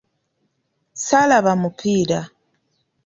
Ssaalaba 0.97 1.51
mupiira. 1.61 2.19